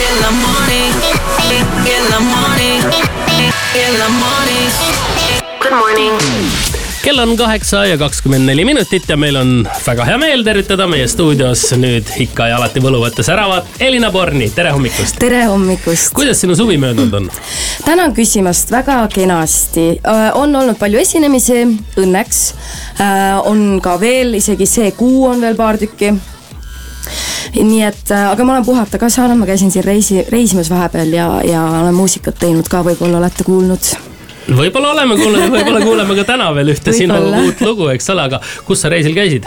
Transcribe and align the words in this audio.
in 0.00 0.16
the 0.24 0.32
morning, 0.44 0.92
in 1.94 2.04
the 2.12 2.20
morning, 2.32 2.80
in 3.82 3.92
the 4.00 4.10
morning. 4.22 4.68
Good 5.62 5.72
morning. 5.72 6.14
kell 7.02 7.18
on 7.18 7.36
kaheksa 7.36 7.84
ja 7.86 7.98
kakskümmend 7.98 8.46
neli 8.46 8.64
minutit 8.64 9.08
ja 9.08 9.16
meil 9.16 9.36
on 9.36 9.68
väga 9.86 10.04
hea 10.04 10.16
meel 10.20 10.44
tervitada 10.44 10.86
meie 10.86 11.08
stuudios 11.08 11.62
nüüd 11.80 12.08
ikka 12.24 12.48
ja 12.48 12.56
alati 12.60 12.80
võluvates 12.84 13.28
säravat 13.28 13.80
Elina 13.80 14.10
Borni, 14.12 14.50
tere 14.56 14.72
hommikust. 14.72 15.20
tere 15.20 15.44
hommikust. 15.48 16.12
kuidas 16.16 16.40
sinu 16.40 16.56
suvi 16.56 16.76
möödunud 16.80 17.20
on? 17.20 17.30
tänan 17.84 18.16
küsimast, 18.16 18.72
väga 18.72 19.02
kenasti. 19.14 19.88
on 20.34 20.56
olnud 20.56 20.80
palju 20.80 21.00
esinemisi, 21.00 21.62
õnneks. 22.00 22.42
on 23.44 23.80
ka 23.84 24.00
veel, 24.00 24.36
isegi 24.40 24.66
see 24.66 24.92
kuu 24.92 25.26
on 25.32 25.40
veel 25.40 25.56
paar 25.56 25.80
tükki 25.80 26.14
nii 27.56 27.82
et, 27.82 28.12
aga 28.14 28.44
ma 28.44 28.58
olen 28.58 28.66
puhata 28.66 28.98
ka 28.98 29.10
saanud, 29.12 29.40
ma 29.40 29.48
käisin 29.48 29.72
siin 29.74 29.84
reisi, 29.84 30.22
reisimas 30.30 30.70
vahepeal 30.70 31.16
ja, 31.16 31.32
ja 31.46 31.64
olen 31.82 31.94
muusikat 31.94 32.38
teinud 32.38 32.70
ka, 32.70 32.84
võib-olla 32.86 33.22
olete 33.22 33.46
kuulnud 33.46 33.92
võib-olla 34.56 34.92
oleme 34.94 35.16
kuulnud 35.18 35.52
võib-olla 35.52 35.80
kuuleme 35.84 36.16
ka 36.18 36.24
täna 36.32 36.48
veel 36.54 36.72
ühte 36.72 36.94
sinu 36.96 37.16
uut 37.42 37.60
lugu, 37.64 37.88
eks 37.92 38.10
ole, 38.14 38.24
aga 38.30 38.40
kus 38.66 38.82
sa 38.82 38.90
reisil 38.92 39.14
käisid? 39.16 39.46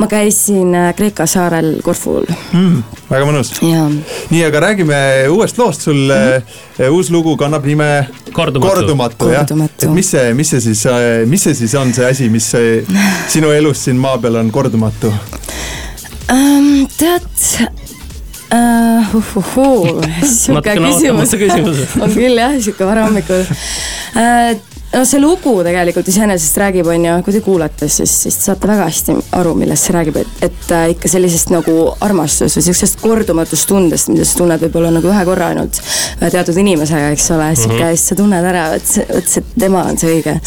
ma 0.00 0.08
käisin 0.10 0.74
äh, 0.76 0.90
Kreeka 0.96 1.26
saarel 1.30 1.78
Korful 1.84 2.26
mm,. 2.26 2.82
väga 3.10 3.28
mõnus. 3.28 3.54
nii, 3.62 4.42
aga 4.46 4.64
räägime 4.68 4.98
uuest 5.32 5.58
loost, 5.60 5.86
sul 5.88 6.02
mm 6.08 6.42
-hmm. 6.42 6.90
uus 6.90 7.10
lugu 7.10 7.36
kannab 7.40 7.64
nime 7.64 8.08
Kordumatu, 8.32 8.74
Kordumatu, 8.74 9.30
jah. 9.30 9.46
et 9.64 9.88
mis 9.90 10.10
see, 10.10 10.34
mis 10.34 10.50
see 10.50 10.60
siis, 10.60 10.86
äh, 10.86 11.26
mis 11.26 11.42
see 11.42 11.54
siis 11.54 11.74
on 11.74 11.94
see 11.94 12.10
asi, 12.10 12.28
mis 12.28 12.52
sinu 13.34 13.50
elus 13.50 13.84
siin 13.84 13.96
maa 13.96 14.18
peal 14.18 14.36
on 14.36 14.50
kordumatu 14.50 15.14
um,? 16.32 16.86
tead 16.98 17.22
uh,. 18.54 19.14
uhuhuu, 19.14 20.02
sihuke 20.22 20.76
küsimus 21.46 21.98
on 22.00 22.14
küll 22.20 22.38
jah, 22.38 22.54
sihuke 22.60 22.86
varahommikul 22.88 23.42
uh, 23.44 24.54
no 24.94 25.02
see 25.08 25.20
lugu 25.20 25.54
tegelikult 25.66 26.08
iseenesest 26.10 26.58
räägib, 26.60 26.88
on 26.90 27.06
ju, 27.06 27.14
kui 27.26 27.34
te 27.34 27.40
kuulate, 27.44 27.88
siis, 27.90 28.12
siis 28.24 28.38
te 28.38 28.48
saate 28.48 28.70
väga 28.70 28.86
hästi 28.88 29.16
aru, 29.38 29.54
millest 29.58 29.88
see 29.88 29.96
räägib, 29.96 30.20
et, 30.22 30.44
et 30.48 30.74
äh, 30.74 30.86
ikka 30.94 31.10
sellisest 31.10 31.50
nagu 31.54 31.74
armastusest 32.04 32.60
või 32.60 32.66
sihukesest 32.68 33.02
kordumatust 33.02 33.68
tundest, 33.70 34.12
mida 34.12 34.26
sa 34.28 34.38
tunned 34.40 34.62
võib-olla 34.66 34.92
nagu 34.94 35.10
ühe 35.10 35.24
korra 35.26 35.50
ainult 35.54 35.80
ühe 36.20 36.30
teatud 36.36 36.62
inimesega, 36.62 37.10
eks 37.16 37.30
ole, 37.34 37.50
sihuke 37.58 37.80
mm 37.80 37.82
-hmm. 37.88 37.98
siis 37.98 38.12
sa 38.12 38.20
tunned 38.22 38.50
ära, 38.52 38.68
et 38.78 38.86
see, 38.86 39.06
vot 39.10 39.34
see 39.36 39.44
tema 39.58 39.84
on 39.90 39.98
see 39.98 40.14
õige. 40.14 40.38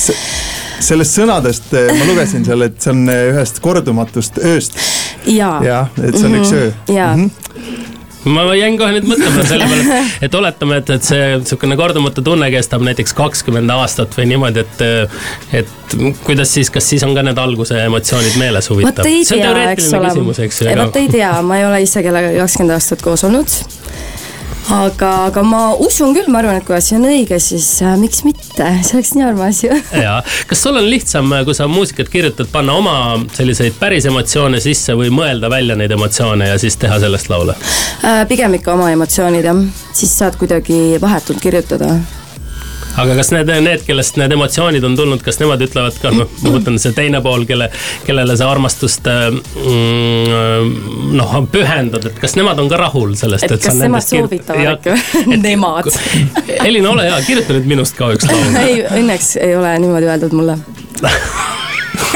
Sellest 0.80 1.18
sõnadest 1.20 1.74
äh, 1.78 1.92
ma 1.98 2.08
lugesin 2.12 2.46
seal, 2.48 2.68
et 2.68 2.80
see 2.82 2.94
on 2.94 3.04
äh, 3.12 3.26
ühest 3.34 3.62
kordumatust 3.64 4.42
ööst. 4.44 4.80
jaa 5.26 5.58
ja,, 5.66 5.84
et 6.02 6.18
see 6.18 6.26
on 6.26 6.32
mm 6.32 6.38
-hmm. 6.38 6.46
üks 6.46 6.54
öö. 6.54 6.72
jaa 6.96 7.16
mm 7.16 7.30
-hmm 7.30 7.88
ma 8.28 8.44
jäin 8.58 8.78
kohe 8.80 8.92
nüüd 8.96 9.08
mõtlema 9.08 9.44
selle 9.48 9.68
peale, 9.70 10.00
et 10.26 10.36
oletame, 10.36 10.80
et, 10.82 10.90
et 10.98 11.04
see 11.04 11.28
sihukene 11.48 11.78
kordumatu 11.80 12.24
tunne 12.26 12.50
kestab 12.52 12.84
näiteks 12.84 13.16
kakskümmend 13.18 13.72
aastat 13.78 14.18
või 14.18 14.28
niimoodi, 14.32 14.64
et, 14.66 14.84
et 15.62 15.98
kuidas 16.26 16.54
siis, 16.58 16.72
kas 16.74 16.90
siis 16.90 17.06
on 17.08 17.16
ka 17.18 17.24
need 17.28 17.40
alguse 17.42 17.80
emotsioonid 17.86 18.40
meeles 18.42 18.70
huvitav? 18.70 19.08
see 19.08 19.38
on 19.38 19.46
teoreetiline 19.46 20.04
küsimus, 20.10 20.42
eks 20.48 20.62
ju. 20.62 20.78
vot 20.82 21.02
ei 21.02 21.12
tea, 21.14 21.34
ma 21.42 21.62
ei 21.62 21.68
ole 21.70 21.82
ise 21.86 22.04
kellegagi 22.06 22.42
kakskümmend 22.44 22.78
aastat 22.78 23.06
koos 23.06 23.24
olnud 23.28 23.60
aga, 24.74 25.12
aga 25.28 25.44
ma 25.46 25.62
usun 25.84 26.14
küll, 26.16 26.30
ma 26.32 26.42
arvan, 26.42 26.60
et 26.60 26.68
kui 26.68 26.76
asi 26.78 26.96
on 26.98 27.08
õige, 27.08 27.40
siis 27.44 27.68
äh, 27.86 27.96
miks 28.00 28.24
mitte, 28.28 28.68
see 28.84 28.98
oleks 28.98 29.14
nii 29.16 29.26
armas 29.28 29.62
ju. 29.64 29.78
ja, 30.06 30.20
kas 30.50 30.64
sul 30.64 30.80
on 30.80 30.90
lihtsam, 30.90 31.34
kui 31.48 31.58
sa 31.58 31.70
muusikat 31.72 32.12
kirjutad, 32.14 32.50
panna 32.54 32.76
oma 32.78 32.98
selliseid 33.38 33.78
päris 33.80 34.08
emotsioone 34.10 34.62
sisse 34.64 34.96
või 34.98 35.12
mõelda 35.14 35.52
välja 35.54 35.78
neid 35.80 35.94
emotsioone 35.96 36.52
ja 36.52 36.60
siis 36.62 36.78
teha 36.82 37.00
sellest 37.04 37.32
laule 37.32 37.58
äh,? 38.04 38.24
pigem 38.28 38.58
ikka 38.60 38.76
oma 38.76 38.92
emotsioonid 38.94 39.48
jah, 39.48 39.66
siis 39.96 40.14
saad 40.20 40.38
kuidagi 40.40 40.98
vahetult 41.02 41.42
kirjutada 41.44 41.96
aga 43.02 43.16
kas 43.20 43.32
need, 43.36 43.52
need, 43.64 43.84
kellest 43.88 44.18
need 44.20 44.34
emotsioonid 44.36 44.86
on 44.88 44.96
tulnud, 44.98 45.24
kas 45.26 45.40
nemad 45.42 45.62
ütlevad 45.66 45.98
ka, 46.02 46.12
noh, 46.16 46.30
ma 46.44 46.54
mõtlen 46.58 46.80
see 46.82 46.96
teine 46.98 47.22
pool, 47.26 47.46
kelle, 47.50 47.70
kellele 48.08 48.38
sa 48.40 48.50
armastust 48.52 49.08
mm, 49.08 50.72
noh, 51.18 51.36
pühendad, 51.54 52.10
et 52.10 52.22
kas 52.22 52.38
nemad 52.40 52.60
on 52.64 52.72
ka 52.72 52.82
rahul 52.82 53.14
sellest? 53.20 53.48
et, 53.48 53.58
et 53.58 53.68
kas 53.70 53.82
nemad 53.82 54.06
soovitavad 54.06 54.78
ikka? 54.78 54.98
Nemad. 55.48 55.92
Elina, 56.64 56.92
ole 56.92 57.10
hea, 57.10 57.20
kirjuta 57.28 57.58
nüüd 57.58 57.70
minust 57.76 57.98
ka 57.98 58.14
üks 58.16 58.30
laul. 58.30 58.58
ei, 58.66 58.82
õnneks 59.02 59.36
ei 59.42 59.56
ole 59.58 59.78
niimoodi 59.84 60.10
öeldud 60.14 60.38
mulle 60.38 60.58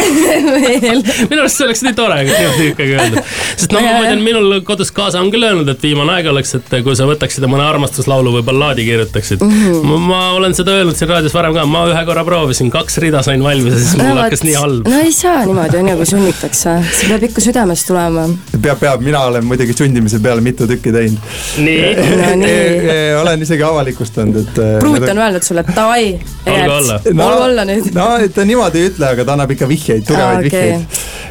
minu 0.01 1.41
arust 1.41 1.57
see 1.57 1.65
oleks 1.67 1.81
nii 1.85 1.95
tore, 1.97 2.17
kui 2.25 2.35
niimoodi 2.35 2.67
ikkagi 2.71 2.95
öelda. 2.95 3.23
sest 3.55 3.73
noh, 3.75 3.83
ma 3.83 4.03
tean, 4.05 4.21
minul 4.25 4.57
kodus 4.67 4.91
kaasa 4.95 5.21
on 5.21 5.31
küll 5.33 5.45
öelnud, 5.47 5.69
et 5.71 5.83
viimane 5.83 6.15
aeg 6.15 6.29
oleks, 6.31 6.53
et 6.59 6.75
kui 6.85 6.95
sa 6.97 7.07
võtaksid 7.09 7.45
mõne 7.51 7.65
armastuslaulu 7.67 8.33
või 8.37 8.45
ballaadi 8.47 8.85
kirjutaksid 8.87 9.43
mm. 9.43 9.57
-hmm. 9.61 9.89
Ma, 9.91 9.97
ma 10.07 10.21
olen 10.37 10.55
seda 10.57 10.75
öelnud 10.79 10.97
siin 10.97 11.11
raadios 11.11 11.35
varem 11.35 11.55
ka, 11.57 11.65
ma 11.69 11.83
ühe 11.91 12.03
korra 12.07 12.23
proovisin, 12.27 12.71
kaks 12.73 12.99
rida 13.03 13.23
sain 13.25 13.43
valmis 13.43 13.75
ja 13.75 13.81
siis 13.81 13.97
mul 13.99 14.07
no, 14.07 14.21
hakkas 14.21 14.45
nii 14.47 14.55
halb. 14.59 14.87
no 14.91 15.01
ei 15.05 15.13
saa 15.15 15.45
niimoodi, 15.45 15.81
on 15.81 15.91
ju, 15.91 15.97
kui 16.01 16.09
sunnitakse, 16.13 16.77
see 16.99 17.11
peab 17.11 17.27
ikka 17.29 17.45
südamest 17.47 17.87
tulema. 17.89 18.27
peab, 18.57 18.79
peab, 18.83 19.05
mina 19.05 19.25
olen 19.31 19.45
muidugi 19.45 19.75
sundimise 19.77 20.21
peale 20.23 20.41
mitu 20.45 20.67
tükki 20.69 20.93
teinud. 20.95 21.31
nii 21.57 21.93
no, 22.21 22.31
nii. 22.45 23.01
olen 23.21 23.47
isegi 23.47 23.67
avalikustanud, 23.67 24.41
et. 24.43 24.63
pruut 24.79 25.09
on 25.09 25.23
öelnud 25.25 25.45
sulle, 25.45 25.65
et 25.65 25.75
davai, 25.75 26.07
olgu 26.45 26.77
olla. 26.79 26.99
olgu 27.27 27.43
olla 27.49 27.67
nüüd. 27.67 27.91
no 27.95 28.09
ta 28.35 28.45
niimoodi 28.47 28.83
ei 28.83 28.91
ütle, 28.91 29.11
aga 29.15 29.25
ta 29.25 29.35
annab 29.35 29.55
ikka 29.55 29.69
vihjeid, 29.81 30.05
tugevaid 30.07 30.45
okay. 30.45 30.49
vihjeid. 30.49 30.85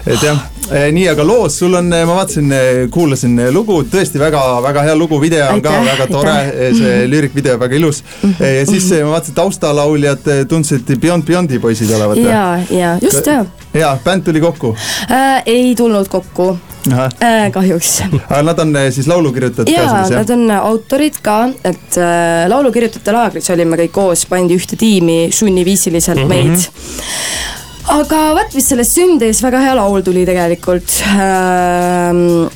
et 0.06 0.22
jah, 0.24 0.38
eh, 0.70 0.86
nii, 0.94 1.06
aga 1.12 1.24
loos 1.26 1.58
sul 1.60 1.74
on, 1.78 1.92
eh, 1.92 2.04
ma 2.08 2.16
vaatasin, 2.20 2.52
eh, 2.56 2.80
kuulasin 2.92 3.36
lugu, 3.54 3.82
tõesti 3.90 4.20
väga-väga 4.20 4.84
hea 4.88 4.96
lugu, 4.98 5.20
video 5.22 5.46
on 5.48 5.60
aitäh, 5.60 5.76
ka 5.76 5.84
väga 5.90 6.08
tore, 6.10 6.36
see 6.54 6.94
mhm. 6.94 7.10
lüürikvideo 7.12 7.58
väga 7.60 7.78
ilus. 7.80 8.02
Mhm. 8.22 8.56
ja 8.58 8.64
siis 8.68 8.90
ma 8.98 9.14
vaatasin, 9.16 9.36
taustalauljad 9.38 10.32
tundsid 10.48 10.96
Beyond 11.00 11.28
Beyondi 11.28 11.60
poisid 11.62 11.92
olevat. 11.96 12.18
ja, 12.24 12.58
ja 12.70 12.96
just 13.02 13.26
ja. 13.26 13.44
ja, 13.74 13.94
bänd 14.04 14.26
tuli 14.26 14.40
kokku 14.40 14.74
äh,? 15.10 15.42
ei 15.46 15.74
tulnud 15.76 16.08
kokku 16.08 16.56
Äh, 16.88 17.50
kahjuks. 17.52 17.98
aga 18.30 18.42
nad 18.42 18.58
on 18.58 18.76
siis 18.88 19.04
laulukirjutajad 19.10 19.68
ka 19.68 19.82
siis 19.82 20.12
jah? 20.14 20.22
Nad 20.22 20.30
on 20.32 20.50
autorid 20.54 21.18
ka, 21.22 21.42
et 21.60 21.98
äh, 22.00 22.46
laulukirjutajate 22.48 23.12
laagris 23.12 23.50
olime 23.52 23.76
kõik 23.82 23.92
koos, 23.92 24.24
pandi 24.30 24.56
ühte 24.56 24.78
tiimi 24.80 25.28
sunniviisiliselt 25.34 26.24
mm 26.24 26.30
-hmm. 26.30 26.56
meid 26.56 27.59
aga 27.88 28.22
vot, 28.36 28.54
mis 28.54 28.66
sellest 28.68 28.96
sündis, 28.98 29.42
väga 29.44 29.60
hea 29.64 29.74
laul 29.78 30.02
tuli 30.04 30.24
tegelikult 30.28 30.96
ähm, 31.14 32.48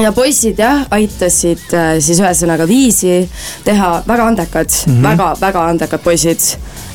ja 0.00 0.12
poisid 0.16 0.60
jah, 0.60 0.86
aitasid 0.94 1.72
äh, 1.76 1.96
siis 2.00 2.20
ühesõnaga 2.22 2.66
viisi 2.68 3.22
teha, 3.66 3.90
väga 4.06 4.28
andekad 4.30 4.70
mm, 4.70 4.94
-hmm. 4.94 5.02
väga, 5.08 5.28
väga 5.40 5.64
andekad 5.68 6.00
poisid. 6.00 6.40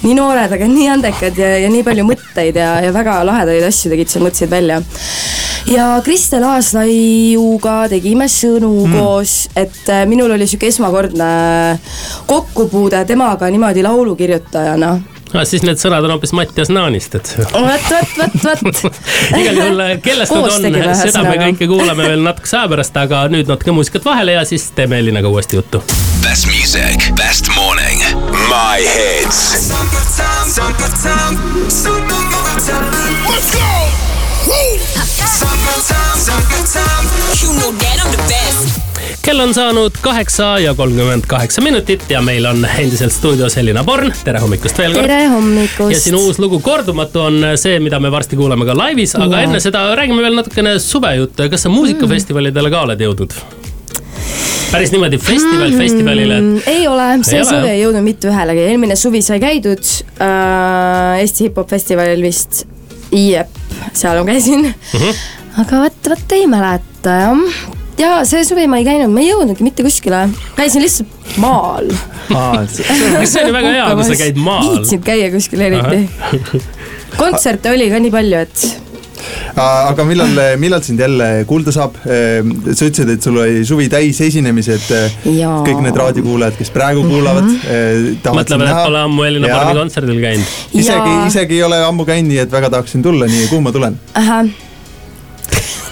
nii 0.02 0.14
noored, 0.14 0.52
aga 0.52 0.68
nii 0.68 0.88
andekad 0.90 1.38
ja, 1.38 1.58
ja 1.58 1.70
nii 1.70 1.84
palju 1.84 2.06
mõtteid 2.06 2.56
ja, 2.58 2.80
ja 2.82 2.94
väga 2.94 3.24
lahedaid 3.26 3.64
asju 3.68 3.92
tegid 3.92 4.10
seal, 4.10 4.24
mõtlesid 4.26 4.50
välja. 4.50 4.82
ja 5.68 6.02
Kristel 6.06 6.44
Aaslaiuga 6.44 7.90
tegime 7.90 8.26
sõnu 8.26 8.74
mm 8.74 8.94
-hmm. 8.94 8.98
koos, 8.98 9.50
et 9.56 9.90
äh, 9.90 10.06
minul 10.06 10.32
oli 10.32 10.48
sihuke 10.48 10.68
esmakordne 10.68 11.80
kokkupuude 12.26 13.06
temaga 13.06 13.50
niimoodi 13.50 13.84
laulukirjutajana 13.84 15.17
no 15.34 15.44
siis 15.48 15.64
need 15.68 15.82
sõnad 15.82 16.06
on 16.08 16.16
hoopis 16.16 16.34
Mattias 16.38 16.72
Naanist, 16.74 17.16
et. 17.20 17.34
vot, 17.54 17.90
vot, 18.18 18.38
vot, 18.44 18.84
vot. 18.84 19.00
igal 19.42 19.62
juhul, 19.62 19.84
kellest 20.06 20.36
nad 20.36 20.50
on, 20.52 20.96
seda 21.02 21.24
me 21.28 21.38
kõike 21.42 21.70
kuulame 21.70 22.12
veel 22.14 22.26
natukese 22.26 22.62
aja 22.62 22.72
pärast, 22.74 23.02
aga 23.04 23.26
nüüd 23.34 23.50
natuke 23.52 23.76
muusikat 23.76 24.08
vahele 24.08 24.38
ja 24.38 24.46
siis 24.48 24.70
teeme 24.78 25.00
Elinaga 25.02 25.32
uuesti 25.32 25.60
juttu. 25.60 25.84
Best 26.24 26.50
music, 26.52 27.10
best 27.20 27.52
morning, 27.56 28.04
my 28.48 28.82
hits. 28.84 29.72
Let's 33.28 33.52
go. 33.54 33.78
Summertime, 35.28 36.18
summertime. 36.18 37.06
You 37.42 37.52
know 37.60 37.72
that 37.72 38.00
I'm 38.00 38.12
the 38.16 38.27
kell 39.28 39.44
on 39.44 39.52
saanud 39.54 39.92
kaheksa 40.02 40.46
ja 40.60 40.72
kolmkümmend 40.76 41.26
kaheksa 41.28 41.62
minutit 41.62 42.04
ja 42.10 42.22
meil 42.24 42.46
on 42.48 42.62
endiselt 42.80 43.12
stuudios 43.12 43.58
Elina 43.60 43.84
Born, 43.84 44.14
tere 44.24 44.40
hommikust 44.40 44.78
veel 44.80 44.94
kord. 44.96 45.04
tere 45.04 45.26
hommikust. 45.28 45.92
ja 45.92 46.00
sinu 46.00 46.22
uus 46.30 46.40
lugu 46.40 46.62
Kordumatu 46.64 47.26
on 47.26 47.44
see, 47.60 47.76
mida 47.84 48.00
me 48.00 48.12
varsti 48.12 48.40
kuuleme 48.40 48.64
ka 48.66 48.78
laivis, 48.78 49.18
aga 49.20 49.42
ja. 49.42 49.50
enne 49.50 49.60
seda 49.60 49.84
räägime 50.00 50.24
veel 50.24 50.40
natukene 50.40 50.78
suvejuttu 50.80 51.44
ja 51.44 51.52
kas 51.52 51.68
sa 51.68 51.72
muusikafestivalidele 51.74 52.72
ka 52.72 52.86
oled 52.88 53.04
jõudnud? 53.04 53.36
päris 54.72 54.96
niimoodi 54.96 55.20
festival 55.20 55.74
mm, 55.74 55.84
festivalile 55.84 56.40
et...? 56.40 56.72
ei 56.78 56.88
ole, 56.88 57.08
see 57.28 57.42
ei 57.42 57.48
suvi 57.52 57.74
ei 57.74 57.82
jõudnud 57.82 58.08
mitte 58.08 58.32
ühelegi, 58.32 58.64
eelmine 58.72 58.96
suvi 59.00 59.26
sai 59.28 59.44
käidud 59.44 59.96
äh, 60.24 61.18
Eesti 61.20 61.50
hip-hop 61.50 61.76
festivalil 61.76 62.24
vist. 62.24 62.64
jep, 63.12 63.60
seal 63.92 64.22
ma 64.22 64.30
käisin 64.32 64.70
mm. 64.70 65.02
-hmm. 65.02 65.26
aga 65.66 65.84
vot, 65.84 66.16
vot 66.16 66.40
ei 66.40 66.48
mäleta 66.48 67.24
jah 67.26 67.76
ja 67.98 68.18
see 68.30 68.46
suvi 68.48 68.68
ma 68.70 68.82
ei 68.82 68.88
käinud, 68.88 69.12
ma 69.14 69.24
ei 69.24 69.32
jõudnudki 69.32 69.66
mitte 69.66 69.86
kuskile, 69.86 70.28
käisin 70.58 70.84
lihtsalt 70.86 71.38
maal. 71.42 71.92
see 72.72 73.44
oli 73.44 73.54
väga 73.56 73.76
hea, 73.76 73.88
kui 73.94 74.10
sa 74.10 74.20
käid 74.24 74.42
maal? 74.42 74.66
viitsid 74.68 75.06
käia 75.06 75.32
kuskil 75.34 75.64
eriti. 75.70 76.04
kontserte 77.18 77.74
oli 77.74 77.90
ka 77.94 78.02
nii 78.04 78.14
palju, 78.14 78.44
et 78.46 78.68
aga 79.58 80.06
millal, 80.06 80.42
millal 80.62 80.84
sind 80.86 81.02
jälle 81.02 81.30
kuulda 81.50 81.74
saab? 81.74 81.98
sa 82.04 82.86
ütlesid, 82.86 83.10
et 83.16 83.24
sul 83.26 83.40
oli 83.42 83.66
suvi 83.66 83.90
täis 83.92 84.20
esinemised. 84.22 84.92
kõik 85.26 85.82
need 85.86 85.98
raadiokuulajad, 85.98 86.60
kes 86.60 86.72
praegu 86.76 87.04
kuulavad 87.08 87.48
mm. 87.48 87.58
-hmm. 87.66 88.38
mõtlevad, 88.42 88.70
et 88.70 88.84
pole 88.84 89.04
ammu 89.08 89.28
Elina 89.32 89.52
Parmi 89.56 89.82
kontserdil 89.82 90.22
käinud. 90.22 90.56
isegi, 90.74 91.18
isegi 91.32 91.60
ei 91.60 91.66
ole 91.66 91.82
ammu 91.90 92.06
käinud, 92.06 92.30
nii 92.34 92.46
et 92.46 92.52
väga 92.52 92.70
tahaksin 92.78 93.04
tulla, 93.04 93.26
nii 93.26 93.48
kuhu 93.50 93.62
ma 93.62 93.72
tulen? 93.72 94.00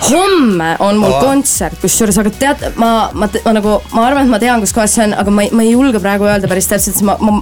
Homme 0.09 0.75
on 0.79 0.97
mul 1.01 1.13
Aa. 1.13 1.21
kontsert, 1.23 1.77
kusjuures, 1.81 2.17
aga 2.21 2.31
tead, 2.39 2.65
ma, 2.81 3.09
ma, 3.13 3.29
ma 3.45 3.53
nagu, 3.57 3.77
ma 3.95 4.07
arvan, 4.07 4.25
et 4.25 4.33
ma 4.33 4.39
tean, 4.41 4.63
kus 4.63 4.73
kohas 4.75 4.95
see 4.95 5.05
on, 5.07 5.15
aga 5.17 5.33
ma 5.33 5.45
ei, 5.45 5.51
ma 5.55 5.65
ei 5.65 5.75
julge 5.75 6.01
praegu 6.03 6.27
öelda 6.29 6.49
päris 6.51 6.69
täpselt, 6.71 6.97
sest 6.97 7.05
ma, 7.07 7.17
ma 7.21 7.39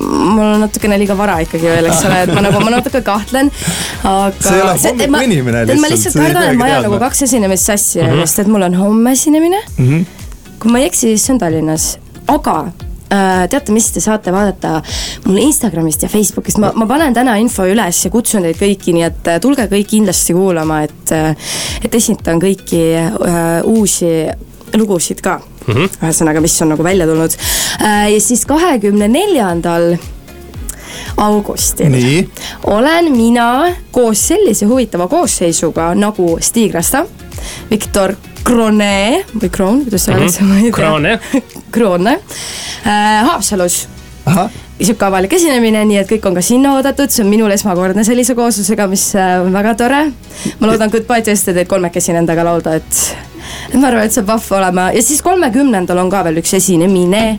mul 0.00 0.44
on 0.44 0.60
natukene 0.64 0.98
liiga 1.00 1.16
vara 1.18 1.38
ikkagi 1.44 1.68
veel, 1.68 1.88
eks 1.90 2.04
ole, 2.08 2.20
et 2.24 2.34
ma 2.34 2.44
nagu, 2.44 2.60
ma 2.64 2.72
natuke 2.76 3.02
kahtlen. 3.06 3.50
aga. 4.02 4.32
sa 4.40 4.54
ei 4.54 4.62
ole 4.64 4.76
hommikul 4.76 5.26
inimene 5.26 5.64
lihtsalt. 5.66 5.82
ma 5.82 5.92
lihtsalt 5.92 6.20
kardan, 6.20 6.52
et 6.52 6.60
ma 6.60 6.68
ajan 6.70 6.86
nagu 6.88 7.00
kaks 7.02 7.26
esinemist 7.28 7.72
sassi 7.72 8.00
mm, 8.00 8.12
-hmm. 8.12 8.26
sest 8.26 8.44
et 8.44 8.52
mul 8.54 8.68
on 8.68 8.78
homme 8.80 9.12
esinemine 9.12 9.60
mm. 9.76 9.88
-hmm. 9.88 10.06
kui 10.62 10.72
ma 10.72 10.78
ei 10.78 10.88
eksi, 10.88 11.00
siis 11.00 11.26
see 11.26 11.34
on 11.34 11.42
Tallinnas, 11.44 11.98
aga 12.28 12.56
teate, 13.10 13.72
mis 13.74 13.90
te 13.90 14.00
saate 14.02 14.32
vaadata 14.34 14.80
mul 15.26 15.40
Instagramist 15.42 16.04
ja 16.04 16.10
Facebookist, 16.12 16.60
ma, 16.62 16.70
ma 16.78 16.86
panen 16.90 17.14
täna 17.16 17.36
info 17.42 17.66
üles 17.68 18.04
ja 18.04 18.12
kutsun 18.12 18.46
teid 18.46 18.58
kõiki, 18.60 18.94
nii 18.96 19.06
et 19.06 19.32
äh, 19.32 19.40
tulge 19.42 19.66
kõik 19.70 19.90
kindlasti 19.90 20.36
kuulama, 20.36 20.82
et, 20.86 21.14
äh, 21.16 21.50
et 21.84 21.94
esindan 21.94 22.40
kõiki 22.42 22.84
uh, 23.00 23.66
uusi 23.70 24.12
lugusid 24.76 25.20
ka. 25.24 25.40
Mm 25.66 25.74
-hmm.. 25.74 25.98
ühesõnaga, 26.06 26.40
mis 26.40 26.62
on 26.62 26.72
nagu 26.72 26.84
välja 26.84 27.06
tulnud. 27.06 27.36
Äh, 27.82 28.12
ja 28.14 28.20
siis 28.20 28.46
kahekümne 28.46 29.08
neljandal 29.08 29.96
augustil 31.16 31.94
olen 32.64 33.12
mina 33.12 33.74
koos 33.90 34.28
sellise 34.28 34.66
huvitava 34.66 35.08
koosseisuga 35.08 35.94
nagu 35.94 36.38
Stig 36.40 36.74
Rasta, 36.74 37.04
Viktor 37.70 38.14
Krone 38.44 39.24
või 39.34 39.50
Kroon, 39.52 39.84
kuidas 39.84 40.06
see 40.06 40.14
öeldakse 40.14 40.44
mm, 40.44 40.56
-hmm. 40.56 40.72
Kroone 40.74 41.18
Kroone 41.70 42.18
äh, 42.86 43.24
Haapsalus. 43.28 43.86
Sihuke 44.80 45.04
avalik 45.04 45.32
esinemine, 45.36 45.82
nii 45.84 45.98
et 46.00 46.08
kõik 46.08 46.26
on 46.28 46.36
ka 46.36 46.42
sinna 46.44 46.74
oodatud, 46.76 47.10
see 47.12 47.24
on 47.24 47.30
minul 47.30 47.52
esmakordne 47.52 48.04
sellise 48.04 48.34
kooslusega, 48.34 48.86
mis 48.88 49.10
äh, 49.14 49.40
on 49.44 49.52
väga 49.52 49.74
tore. 49.74 50.04
ma 50.60 50.66
loodan 50.66 50.90
Goodbye 50.90 51.22
to 51.22 51.30
Yesterday 51.30 51.64
kolmekesi 51.64 52.12
nendega 52.16 52.44
laulda, 52.44 52.74
et 52.74 53.16
et 53.72 53.74
ma 53.74 53.88
arvan, 53.88 54.04
et 54.04 54.12
saab 54.12 54.26
vahva 54.26 54.56
olema. 54.56 54.90
Ja 54.92 55.02
siis 55.02 55.22
kolmekümnendal 55.22 55.98
on 55.98 56.10
ka 56.10 56.24
veel 56.24 56.40
üks 56.42 56.54
esinemine 56.54 57.38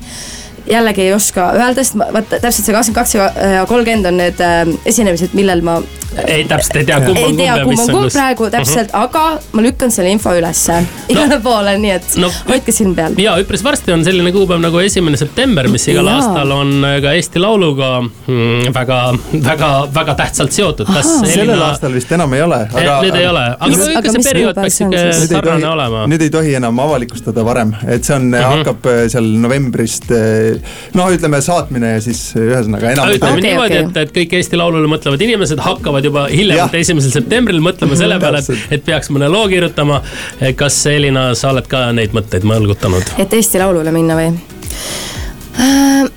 jällegi 0.70 1.08
ei 1.08 1.14
oska 1.14 1.52
öelda, 1.56 1.84
sest 1.84 1.98
vaata 2.00 2.40
täpselt 2.40 2.66
see 2.66 2.76
kakskümmend 2.76 3.00
kaks 3.00 3.16
ja 3.16 3.66
kolmkümmend 3.70 4.12
on 4.12 4.22
need 4.22 4.46
äh, 4.46 4.64
esinemised, 4.86 5.36
millel 5.38 5.66
ma 5.66 5.82
ei, 6.28 6.44
täpselt 6.48 6.76
ei 6.76 6.86
tea, 6.86 7.00
kumb 7.00 7.18
on 7.18 7.24
kumb. 7.24 7.40
ei 7.40 7.46
tea, 7.46 7.56
kumb 7.64 7.80
on 7.80 7.92
kumb 7.96 8.12
praegu 8.12 8.50
täpselt 8.52 8.90
uh, 8.90 8.96
-huh. 8.96 9.04
aga 9.04 9.40
ma 9.52 9.64
lükkan 9.64 9.92
selle 9.92 10.12
info 10.12 10.34
ülesse 10.36 10.82
igale 11.12 11.38
no, 11.38 11.40
poole, 11.44 11.76
nii 11.80 11.94
et 11.96 12.18
no, 12.22 12.32
hoidke 12.50 12.74
silm 12.76 12.96
peal. 12.96 13.16
ja 13.22 13.38
üpris 13.40 13.64
varsti 13.64 13.94
on 13.96 14.04
selline 14.06 14.32
kuupäev 14.36 14.62
nagu 14.64 14.80
esimene 14.84 15.18
september, 15.18 15.68
mis 15.72 15.88
igal 15.88 16.08
ja. 16.08 16.18
aastal 16.20 16.52
on 16.56 16.74
äh, 16.88 16.98
ka 17.04 17.14
Eesti 17.18 17.40
Lauluga 17.40 17.92
mm, 18.02 18.74
väga, 18.76 19.00
väga, 19.48 19.72
väga 19.94 20.16
tähtsalt 20.24 20.52
seotud. 20.52 20.92
sellel 21.02 21.56
Elina... 21.56 21.70
aastal 21.70 21.94
vist 21.94 22.12
enam 22.12 22.34
ei 22.34 22.44
ole. 22.44 22.60
aga 22.74 23.00
nüüd 23.06 23.20
ei 23.22 23.28
ole, 23.28 23.46
aga 23.60 23.72
mis, 23.72 23.88
ikka 23.96 24.16
see 24.18 24.26
periood 24.28 24.60
peaks 24.60 24.82
ikka 24.82 25.06
sarnane 25.22 25.70
olema. 25.72 26.06
nüüd 26.12 26.28
ei 26.28 26.34
tohi 26.34 26.56
enam 26.60 26.80
avalikustada 26.84 27.46
varem, 27.46 27.76
et 27.88 28.04
see 28.04 28.16
on 28.16 28.34
uh, 28.34 28.40
-huh. 28.40 28.58
hakkab 28.58 28.92
äh, 28.92 29.06
seal 29.14 29.32
novembrist 29.48 30.12
no 30.98 31.08
ütleme 31.14 31.42
saatmine 31.46 31.96
ja 31.96 32.04
siis 32.04 32.24
ühesõnaga 32.36 32.96
enam. 32.96 33.14
ütleme 33.16 33.40
okay, 33.40 33.48
niimoodi 33.50 33.80
okay., 33.80 33.90
et, 33.90 34.02
et 34.06 34.16
kõik 34.18 34.38
Eesti 34.40 34.60
Laulule 34.60 34.90
mõtlevad 34.92 35.22
inimesed 35.28 35.62
hakkavad 35.62 36.02
hakkavad 36.02 36.06
juba 36.06 36.28
hiljemalt 36.32 36.76
esimesel 36.80 37.14
septembril 37.14 37.62
mõtlema 37.64 37.98
selle 38.00 38.20
peale, 38.22 38.42
et, 38.42 38.66
et 38.78 38.86
peaks 38.86 39.12
mõne 39.14 39.30
loo 39.32 39.48
kirjutama. 39.52 40.02
kas 40.56 40.86
Elina, 40.92 41.32
sa 41.36 41.52
oled 41.52 41.68
ka 41.68 41.90
neid 41.96 42.16
mõtteid 42.16 42.48
mõlgutanud? 42.48 43.16
et 43.22 43.34
Eesti 43.34 43.62
Laulule 43.62 43.94
minna 43.96 44.18
või 44.18 44.32
äh,? 45.60 46.10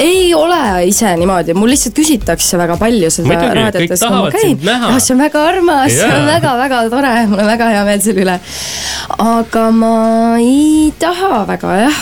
ei 0.00 0.30
ole 0.32 0.86
ise 0.88 1.10
niimoodi, 1.20 1.52
mul 1.54 1.74
lihtsalt 1.74 1.98
küsitakse 1.98 2.56
väga 2.56 2.78
palju 2.80 3.10
seda 3.12 3.36
raadiotes, 3.52 4.00
kui 4.00 4.14
ma 4.14 4.30
käin. 4.32 4.70
ah, 4.72 4.96
see 4.96 5.14
on 5.14 5.20
väga 5.20 5.42
armas 5.50 5.92
yeah., 5.92 6.06
see 6.06 6.22
on 6.22 6.30
väga-väga 6.30 6.84
tore, 6.94 7.10
mul 7.28 7.44
on 7.44 7.50
väga 7.50 7.68
hea 7.74 7.82
meel 7.88 8.00
selle 8.06 8.24
üle. 8.24 8.38
aga 9.26 9.66
ma 9.76 9.92
ei 10.40 10.88
taha 11.02 11.44
väga 11.50 11.76
jah 11.82 12.00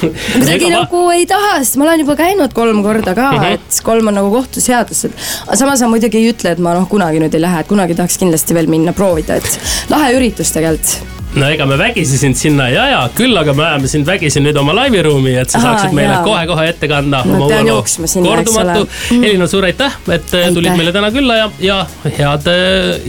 kuidagi 0.00 0.70
nagu 0.72 1.02
ei 1.14 1.26
taha, 1.30 1.58
sest 1.62 1.80
ma 1.80 1.88
olen 1.88 2.04
juba 2.04 2.16
käinud 2.18 2.54
kolm 2.56 2.82
korda 2.86 3.14
ka 3.14 3.30
mm, 3.32 3.38
-hmm. 3.38 3.58
et 3.58 3.82
kolm 3.86 4.12
on 4.12 4.18
nagu 4.20 4.30
kohtuseadus, 4.34 5.04
aga 5.46 5.56
samas 5.56 5.84
ma 5.84 5.92
muidugi 5.96 6.22
ei 6.22 6.30
ütle, 6.32 6.56
et 6.56 6.62
ma 6.62 6.74
noh, 6.76 6.88
kunagi 6.88 7.22
nüüd 7.22 7.34
ei 7.34 7.44
lähe, 7.44 7.60
et 7.64 7.70
kunagi 7.70 7.98
tahaks 7.98 8.18
kindlasti 8.22 8.56
veel 8.56 8.70
minna 8.70 8.96
proovida, 8.96 9.40
et 9.40 9.60
lahe 9.92 10.14
üritus 10.16 10.52
tegelikult 10.56 11.14
no 11.36 11.48
ega 11.52 11.66
me 11.68 11.76
vägisi 11.78 12.18
sind 12.18 12.38
sinna 12.38 12.68
ei 12.72 12.78
aja, 12.80 13.02
küll 13.16 13.36
aga 13.36 13.52
me 13.56 13.64
ajame 13.66 13.90
sind 13.90 14.08
vägisi 14.08 14.40
nüüd 14.44 14.56
oma 14.60 14.74
laiviruumi, 14.76 15.34
et 15.42 15.52
sa 15.52 15.60
Aha, 15.60 15.72
saaksid 15.72 15.96
meile 15.96 16.16
kohe-kohe 16.24 16.68
ette 16.72 16.88
kanda 16.90 17.22
no, 17.26 17.42
oma 17.44 17.60
loo 17.66 17.82
Kordumatu. 18.26 18.86
Mm. 19.10 19.24
Elina, 19.24 19.48
suur 19.50 19.66
aitäh, 19.68 19.98
et 20.06 20.16
aitäh. 20.16 20.48
tulid 20.56 20.76
meile 20.78 20.94
täna 20.96 21.12
külla 21.14 21.38
ja, 21.42 21.50
ja 21.60 21.78
head 22.06 22.50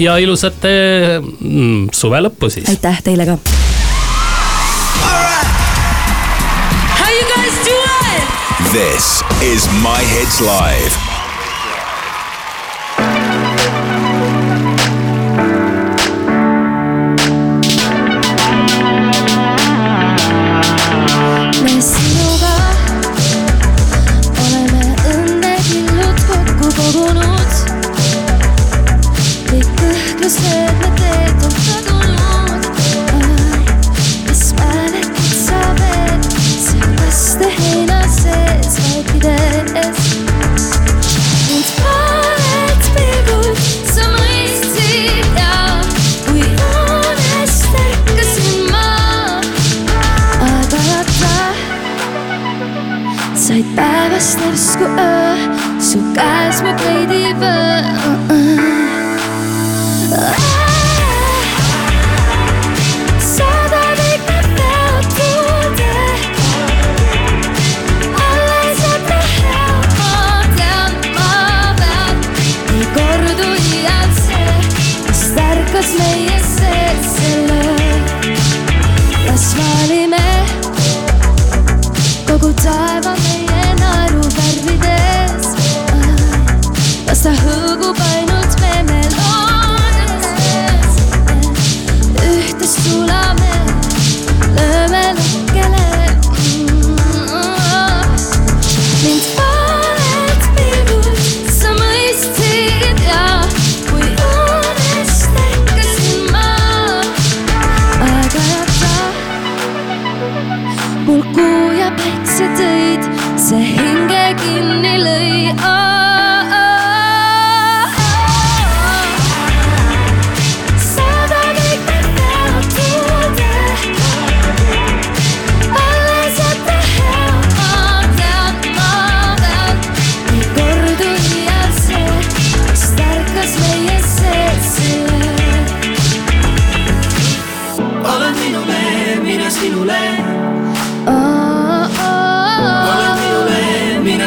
ja 0.03 0.17
ilusat 0.23 0.67
mm, 0.67 1.89
suve 1.95 2.23
lõppu 2.27 2.51
siis. 2.53 2.69
aitäh 2.73 3.03
teile 3.05 3.29
ka 3.29 3.39
This 8.73 9.21
is 9.41 9.65
My 9.81 10.03
Hits 10.03 10.41
Live. 10.41 11.06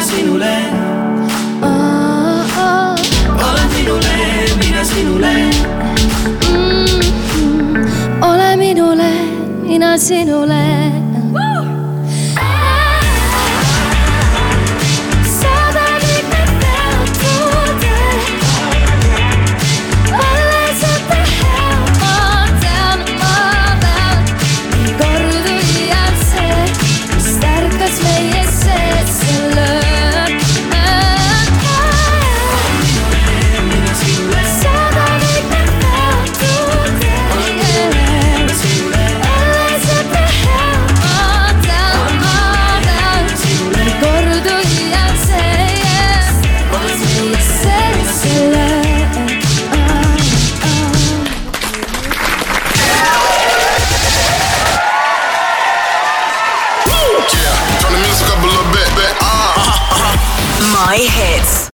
mina 0.01 0.09
sinule 0.13 0.57
oh,. 1.61 2.45
Oh. 2.57 2.95
olen 3.49 3.69
sinule, 3.75 4.15
mina 4.59 4.83
sinule 4.85 5.33
mm,. 6.49 6.85
Mm, 7.43 8.21
ole 8.21 8.55
minule, 8.55 9.11
mina 9.63 9.97
sinule 9.97 10.91